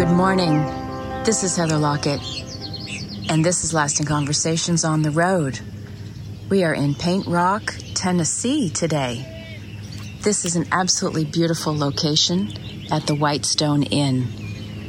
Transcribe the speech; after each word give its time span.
Good 0.00 0.08
morning. 0.08 0.64
This 1.24 1.44
is 1.44 1.56
Heather 1.56 1.76
Lockett, 1.76 2.22
and 3.28 3.44
this 3.44 3.64
is 3.64 3.74
Lasting 3.74 4.06
Conversations 4.06 4.82
on 4.82 5.02
the 5.02 5.10
Road. 5.10 5.60
We 6.48 6.64
are 6.64 6.72
in 6.72 6.94
Paint 6.94 7.26
Rock, 7.26 7.74
Tennessee 7.92 8.70
today. 8.70 9.26
This 10.22 10.46
is 10.46 10.56
an 10.56 10.68
absolutely 10.72 11.26
beautiful 11.26 11.76
location 11.76 12.50
at 12.90 13.06
the 13.06 13.14
Whitestone 13.14 13.82
Inn. 13.82 14.28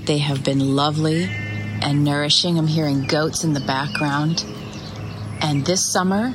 They 0.05 0.19
have 0.19 0.45
been 0.45 0.77
lovely 0.77 1.25
and 1.25 2.05
nourishing. 2.05 2.57
I'm 2.57 2.67
hearing 2.67 3.03
goats 3.03 3.43
in 3.43 3.51
the 3.51 3.59
background. 3.59 4.45
And 5.41 5.65
this 5.65 5.85
summer, 5.85 6.33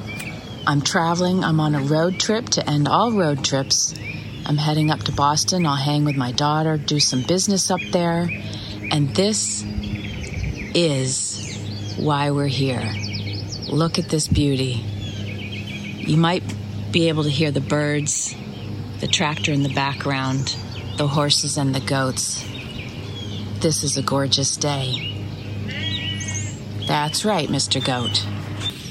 I'm 0.67 0.83
traveling. 0.83 1.45
I'm 1.45 1.61
on 1.61 1.75
a 1.75 1.81
road 1.81 2.21
trip 2.21 2.51
to 2.51 2.69
end 2.69 2.89
all 2.89 3.13
road 3.13 3.43
trips. 3.43 3.95
I'm 4.45 4.59
heading 4.59 4.91
up 4.91 5.01
to 5.05 5.13
Boston. 5.13 5.65
I'll 5.65 5.77
hang 5.77 6.05
with 6.05 6.17
my 6.17 6.31
daughter, 6.31 6.77
do 6.77 7.01
some 7.01 7.23
business 7.23 7.71
up 7.71 7.81
there. 7.91 8.29
And 8.91 9.15
this 9.15 9.65
is 10.75 11.97
why 11.99 12.31
we're 12.31 12.47
here. 12.47 12.93
Look 13.69 13.99
at 13.99 14.09
this 14.09 14.29
beauty. 14.29 14.85
You 16.07 16.17
might 16.17 16.43
be 16.93 17.09
able 17.09 17.25
to 17.25 17.31
hear 17.31 17.51
the 17.51 17.61
birds, 17.61 18.35
the 19.01 19.07
tractor 19.07 19.53
in 19.53 19.63
the 19.63 19.75
background, 19.75 20.57
the 20.97 21.09
horses 21.09 21.59
and 21.59 21.75
the 21.75 21.81
goats. 21.81 22.43
This 23.61 23.83
is 23.83 23.97
a 23.97 24.03
gorgeous 24.03 24.57
day. 24.57 25.13
That's 26.87 27.25
right, 27.25 27.49
Mr. 27.49 27.85
Goat. 27.85 28.25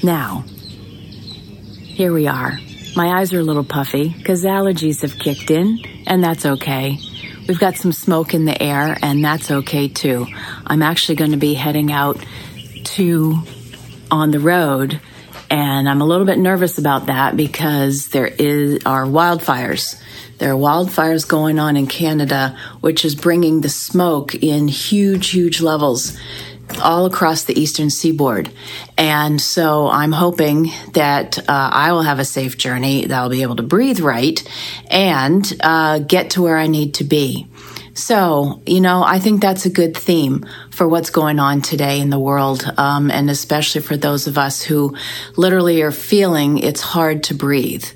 Now, 0.02 0.44
here 1.82 2.12
we 2.12 2.26
are. 2.26 2.58
My 2.94 3.18
eyes 3.18 3.32
are 3.32 3.40
a 3.40 3.42
little 3.42 3.64
puffy 3.64 4.10
because 4.10 4.44
allergies 4.44 5.02
have 5.02 5.18
kicked 5.18 5.50
in, 5.50 5.80
and 6.06 6.22
that's 6.22 6.44
okay. 6.44 6.98
We've 7.48 7.58
got 7.60 7.76
some 7.76 7.92
smoke 7.92 8.34
in 8.34 8.44
the 8.44 8.60
air, 8.60 8.98
and 9.02 9.24
that's 9.24 9.50
okay 9.50 9.86
too. 9.86 10.26
I'm 10.66 10.82
actually 10.82 11.14
going 11.14 11.30
to 11.30 11.36
be 11.36 11.54
heading 11.54 11.92
out 11.92 12.18
to 12.96 13.38
on 14.10 14.32
the 14.32 14.40
road, 14.40 15.00
and 15.48 15.88
I'm 15.88 16.00
a 16.00 16.04
little 16.04 16.26
bit 16.26 16.38
nervous 16.38 16.78
about 16.78 17.06
that 17.06 17.36
because 17.36 18.08
there 18.08 18.26
is 18.26 18.84
are 18.84 19.04
wildfires. 19.04 20.02
There 20.38 20.52
are 20.52 20.56
wildfires 20.56 21.26
going 21.26 21.60
on 21.60 21.76
in 21.76 21.86
Canada, 21.86 22.58
which 22.80 23.04
is 23.04 23.14
bringing 23.14 23.60
the 23.60 23.68
smoke 23.68 24.34
in 24.34 24.66
huge, 24.66 25.30
huge 25.30 25.60
levels 25.60 26.18
all 26.80 27.06
across 27.06 27.44
the 27.44 27.58
eastern 27.58 27.90
seaboard. 27.90 28.50
And 28.98 29.40
so 29.40 29.88
I'm 29.88 30.12
hoping 30.12 30.70
that 30.92 31.38
uh, 31.38 31.44
I 31.48 31.92
will 31.92 32.02
have 32.02 32.18
a 32.18 32.24
safe 32.24 32.58
journey, 32.58 33.06
that 33.06 33.16
I'll 33.16 33.30
be 33.30 33.42
able 33.42 33.56
to 33.56 33.62
breathe 33.62 34.00
right 34.00 34.42
and 34.90 35.44
uh, 35.60 36.00
get 36.00 36.30
to 36.30 36.42
where 36.42 36.56
I 36.56 36.66
need 36.66 36.94
to 36.94 37.04
be. 37.04 37.48
So, 37.94 38.60
you 38.66 38.82
know, 38.82 39.02
I 39.02 39.20
think 39.20 39.40
that's 39.40 39.64
a 39.64 39.70
good 39.70 39.96
theme 39.96 40.44
for 40.70 40.86
what's 40.86 41.08
going 41.08 41.38
on 41.38 41.62
today 41.62 41.98
in 41.98 42.10
the 42.10 42.18
world, 42.18 42.70
um, 42.76 43.10
and 43.10 43.30
especially 43.30 43.80
for 43.80 43.96
those 43.96 44.26
of 44.26 44.36
us 44.36 44.60
who 44.60 44.94
literally 45.36 45.80
are 45.80 45.90
feeling 45.90 46.58
it's 46.58 46.82
hard 46.82 47.24
to 47.24 47.34
breathe. 47.34 47.86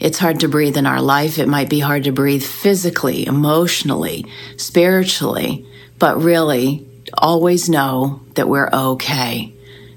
It's 0.00 0.18
hard 0.18 0.40
to 0.40 0.48
breathe 0.48 0.78
in 0.78 0.86
our 0.86 1.02
life. 1.02 1.38
It 1.38 1.46
might 1.46 1.68
be 1.68 1.80
hard 1.80 2.04
to 2.04 2.12
breathe 2.12 2.42
physically, 2.42 3.26
emotionally, 3.26 4.24
spiritually, 4.56 5.66
but 5.98 6.22
really, 6.22 6.86
always 7.18 7.68
know 7.68 8.20
that 8.34 8.48
we're 8.48 8.70
okay. 8.72 9.52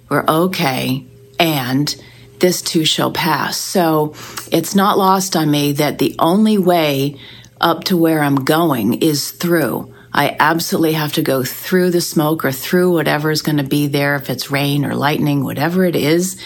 We're 0.09 0.25
okay. 0.27 1.05
And 1.39 2.03
this 2.39 2.61
too 2.61 2.85
shall 2.85 3.11
pass. 3.11 3.57
So 3.57 4.13
it's 4.51 4.75
not 4.75 4.97
lost 4.97 5.35
on 5.35 5.49
me 5.49 5.73
that 5.73 5.97
the 5.97 6.15
only 6.19 6.57
way 6.57 7.19
up 7.59 7.85
to 7.85 7.97
where 7.97 8.21
I'm 8.21 8.43
going 8.43 9.01
is 9.01 9.31
through. 9.31 9.93
I 10.13 10.35
absolutely 10.39 10.93
have 10.93 11.13
to 11.13 11.21
go 11.21 11.43
through 11.43 11.91
the 11.91 12.01
smoke 12.01 12.43
or 12.43 12.51
through 12.51 12.93
whatever 12.93 13.29
is 13.29 13.43
going 13.43 13.57
to 13.57 13.63
be 13.63 13.85
there, 13.85 14.15
if 14.15 14.31
it's 14.31 14.49
rain 14.49 14.83
or 14.83 14.95
lightning, 14.95 15.43
whatever 15.43 15.85
it 15.85 15.95
is. 15.95 16.41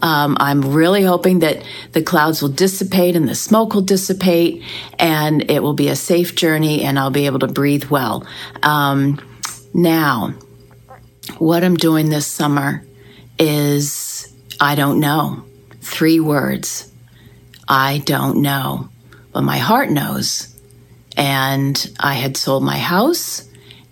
Um, 0.00 0.36
I'm 0.38 0.74
really 0.74 1.02
hoping 1.02 1.40
that 1.40 1.64
the 1.90 2.02
clouds 2.02 2.40
will 2.40 2.50
dissipate 2.50 3.16
and 3.16 3.28
the 3.28 3.34
smoke 3.34 3.74
will 3.74 3.82
dissipate 3.82 4.62
and 4.98 5.50
it 5.50 5.60
will 5.60 5.74
be 5.74 5.88
a 5.88 5.96
safe 5.96 6.36
journey 6.36 6.84
and 6.84 7.00
I'll 7.00 7.10
be 7.10 7.26
able 7.26 7.40
to 7.40 7.48
breathe 7.48 7.86
well. 7.86 8.24
Um, 8.62 9.20
now, 9.76 10.32
what 11.36 11.62
I'm 11.62 11.76
doing 11.76 12.08
this 12.08 12.26
summer 12.26 12.82
is 13.38 14.34
I 14.58 14.74
don't 14.74 15.00
know. 15.00 15.44
Three 15.82 16.18
words. 16.18 16.90
I 17.68 17.98
don't 18.06 18.40
know. 18.40 18.88
But 19.32 19.42
my 19.42 19.58
heart 19.58 19.90
knows. 19.90 20.48
And 21.14 21.94
I 22.00 22.14
had 22.14 22.38
sold 22.38 22.64
my 22.64 22.78
house 22.78 23.46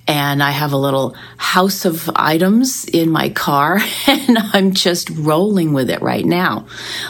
and 0.06 0.42
I 0.42 0.50
have 0.50 0.72
a 0.72 0.76
little 0.76 1.16
house 1.38 1.84
of 1.84 2.10
items 2.14 2.84
in 2.84 3.10
my 3.10 3.30
car 3.30 3.78
and 4.06 4.38
I'm 4.38 4.72
just 4.72 5.08
rolling 5.10 5.72
with 5.72 5.88
it 5.90 6.02
right 6.02 6.24
now. 6.24 6.66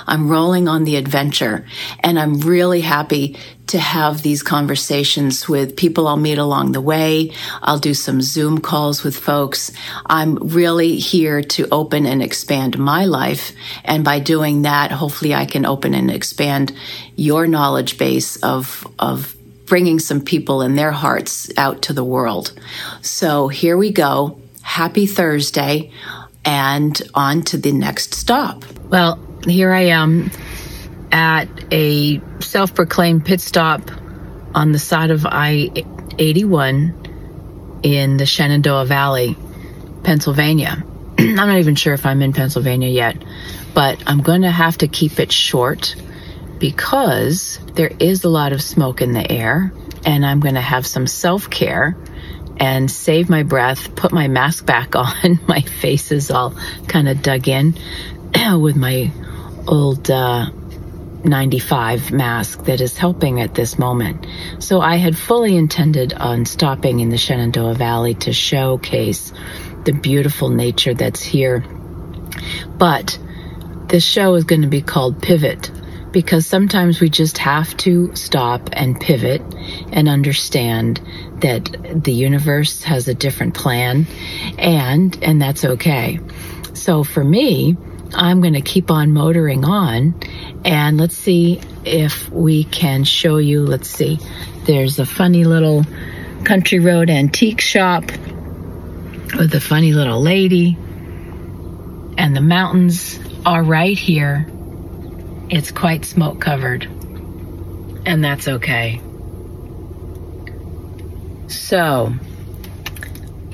I'm 0.06 0.28
rolling 0.31 0.69
on 0.69 0.84
the 0.84 0.97
adventure 0.97 1.66
and 2.00 2.19
I'm 2.19 2.41
really 2.41 2.82
happy 2.82 3.37
to 3.66 3.78
have 3.78 4.22
these 4.22 4.43
conversations 4.43 5.49
with 5.49 5.77
people 5.77 6.06
I'll 6.06 6.16
meet 6.16 6.38
along 6.38 6.72
the 6.72 6.81
way. 6.81 7.32
I'll 7.62 7.78
do 7.78 7.94
some 7.94 8.21
Zoom 8.21 8.59
calls 8.59 9.03
with 9.03 9.16
folks. 9.16 9.72
I'm 10.06 10.34
really 10.37 10.97
here 10.97 11.43
to 11.43 11.66
open 11.72 12.06
and 12.06 12.22
expand 12.22 12.78
my 12.78 13.06
life. 13.06 13.53
And 13.84 14.05
by 14.05 14.21
doing 14.21 14.62
that, 14.62 14.91
hopefully 14.93 15.34
I 15.34 15.47
can 15.47 15.65
open 15.65 15.94
and 15.94 16.11
expand 16.11 16.72
your 17.16 17.47
knowledge 17.47 17.97
base 17.97 18.37
of, 18.37 18.87
of 18.99 19.34
bringing 19.66 19.98
some 19.98 20.20
people 20.20 20.60
and 20.62 20.78
their 20.78 20.92
hearts 20.92 21.50
out 21.56 21.82
to 21.82 21.92
the 21.92 22.04
world. 22.04 22.52
So 23.02 23.48
here 23.48 23.76
we 23.76 23.92
go. 23.92 24.41
Happy 24.62 25.06
Thursday 25.06 25.91
and 26.44 27.00
on 27.14 27.42
to 27.42 27.56
the 27.56 27.72
next 27.72 28.14
stop. 28.14 28.64
Well, 28.88 29.19
here 29.47 29.72
I 29.72 29.86
am 29.86 30.30
at 31.10 31.48
a 31.72 32.20
self 32.41 32.75
proclaimed 32.75 33.25
pit 33.25 33.41
stop 33.41 33.91
on 34.54 34.72
the 34.72 34.78
side 34.78 35.10
of 35.10 35.26
I 35.26 35.70
81 36.19 37.81
in 37.82 38.16
the 38.16 38.26
Shenandoah 38.26 38.86
Valley, 38.86 39.36
Pennsylvania. 40.02 40.84
I'm 41.19 41.34
not 41.34 41.58
even 41.58 41.75
sure 41.75 41.94
if 41.94 42.06
I'm 42.06 42.22
in 42.22 42.32
Pennsylvania 42.32 42.88
yet, 42.88 43.22
but 43.75 44.02
I'm 44.06 44.22
going 44.22 44.42
to 44.42 44.50
have 44.50 44.78
to 44.78 44.88
keep 44.88 45.19
it 45.19 45.32
short 45.32 45.94
because 46.59 47.59
there 47.75 47.91
is 47.98 48.25
a 48.25 48.28
lot 48.28 48.53
of 48.53 48.62
smoke 48.62 49.03
in 49.03 49.12
the 49.12 49.31
air 49.31 49.72
and 50.04 50.25
I'm 50.25 50.41
going 50.41 50.54
to 50.54 50.60
have 50.60 50.87
some 50.87 51.06
self 51.06 51.50
care 51.50 51.97
and 52.59 52.91
save 52.91 53.28
my 53.28 53.42
breath, 53.42 53.94
put 53.97 54.12
my 54.12 54.28
mask 54.28 54.64
back 54.64 54.94
on. 54.97 55.41
my 55.47 55.60
face 55.60 56.12
is 56.12 56.31
all 56.31 56.54
kind 56.88 57.09
of 57.09 57.22
dug 57.22 57.48
in 57.48 57.75
with 58.60 58.76
my 58.76 59.10
old 59.66 60.10
uh, 60.10 60.50
95 61.25 62.12
mask 62.12 62.64
that 62.64 62.81
is 62.81 62.97
helping 62.98 63.41
at 63.41 63.54
this 63.54 63.78
moment. 63.78 64.26
So 64.59 64.81
I 64.81 64.97
had 64.97 65.16
fully 65.16 65.56
intended 65.56 66.12
on 66.12 66.44
stopping 66.44 67.00
in 67.00 67.09
the 67.09 67.16
Shenandoah 67.16 67.75
Valley 67.75 68.14
to 68.14 68.32
showcase 68.32 69.32
the 69.84 69.93
beautiful 69.93 70.50
nature 70.50 70.94
that's 70.94 71.22
here. 71.22 71.64
But 72.76 73.19
this 73.87 74.04
show 74.04 74.34
is 74.34 74.44
going 74.44 74.62
to 74.62 74.69
be 74.69 74.82
called 74.82 75.22
Pivot 75.22 75.70
because 76.14 76.47
sometimes 76.47 77.00
we 77.00 77.10
just 77.10 77.38
have 77.38 77.76
to 77.76 78.14
stop 78.14 78.70
and 78.72 78.98
pivot 79.00 79.42
and 79.92 80.08
understand 80.08 81.00
that 81.41 82.02
the 82.04 82.12
universe 82.12 82.84
has 82.84 83.08
a 83.08 83.14
different 83.14 83.52
plan 83.54 84.06
and 84.56 85.19
and 85.22 85.42
that's 85.42 85.64
okay. 85.64 86.20
So 86.72 87.02
for 87.02 87.22
me, 87.22 87.76
I'm 88.14 88.41
going 88.41 88.54
to 88.54 88.60
keep 88.60 88.92
on 88.92 89.12
motoring 89.12 89.64
on 89.64 90.14
and 90.64 90.99
let's 90.99 91.16
see 91.16 91.61
if 91.84 92.31
we 92.31 92.62
can 92.62 93.02
show 93.02 93.38
you 93.38 93.67
let's 93.67 93.90
see. 93.90 94.20
There's 94.67 95.00
a 95.00 95.06
funny 95.06 95.43
little 95.43 95.84
country 96.44 96.78
road 96.78 97.10
antique 97.10 97.60
shop 97.60 98.05
with 98.05 99.52
a 99.52 99.60
funny 99.60 99.93
little 99.93 100.22
lady 100.22 100.78
and 102.17 102.37
the 102.37 102.40
mountains 102.40 103.19
are 103.44 103.64
right 103.64 103.99
here 103.99 104.46
it's 105.55 105.71
quite 105.71 106.05
smoke 106.05 106.41
covered, 106.41 106.83
and 108.05 108.25
that's 108.25 108.49
okay. 108.49 109.01
So, 111.47 112.06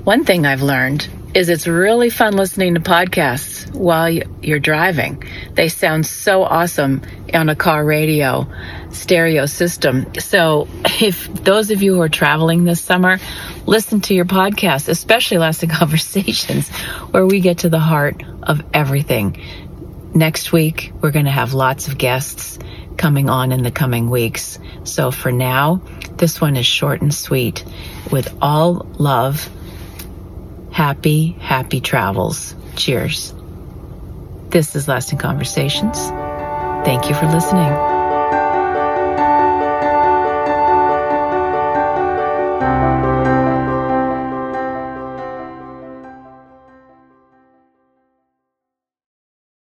one 0.04 0.24
thing 0.24 0.46
I've 0.46 0.62
learned 0.62 1.08
is 1.34 1.50
it's 1.50 1.66
really 1.66 2.08
fun 2.08 2.36
listening 2.36 2.74
to 2.74 2.80
podcasts 2.80 3.72
while 3.74 4.10
you're 4.10 4.58
driving. 4.58 5.22
They 5.52 5.68
sound 5.68 6.06
so 6.06 6.42
awesome 6.42 7.02
on 7.34 7.50
a 7.50 7.54
car 7.54 7.84
radio 7.84 8.46
stereo 8.90 9.44
system. 9.44 10.06
So, 10.18 10.68
if 11.02 11.32
those 11.34 11.70
of 11.70 11.82
you 11.82 11.96
who 11.96 12.00
are 12.00 12.08
traveling 12.08 12.64
this 12.64 12.80
summer, 12.80 13.18
listen 13.66 14.00
to 14.02 14.14
your 14.14 14.24
podcast, 14.24 14.88
especially 14.88 15.36
Lasting 15.36 15.68
Conversations, 15.82 16.70
where 17.10 17.26
we 17.26 17.40
get 17.40 17.58
to 17.58 17.68
the 17.68 17.78
heart 17.78 18.22
of 18.42 18.62
everything. 18.72 19.36
Next 20.14 20.52
week, 20.52 20.92
we're 21.00 21.12
going 21.12 21.26
to 21.26 21.30
have 21.30 21.54
lots 21.54 21.88
of 21.88 21.96
guests 21.96 22.58
coming 22.96 23.30
on 23.30 23.52
in 23.52 23.62
the 23.62 23.70
coming 23.70 24.10
weeks. 24.10 24.58
So 24.84 25.10
for 25.10 25.32
now, 25.32 25.80
this 26.16 26.40
one 26.40 26.56
is 26.56 26.66
short 26.66 27.00
and 27.00 27.14
sweet 27.14 27.64
with 28.10 28.36
all 28.42 28.86
love 28.98 29.48
happy, 30.72 31.32
happy 31.40 31.80
travels. 31.80 32.54
Cheers. 32.76 33.34
This 34.48 34.74
is 34.74 34.88
Lasting 34.88 35.18
Conversations. 35.18 35.98
Thank 36.84 37.08
you 37.08 37.14
for 37.14 37.26
listening. 37.26 37.99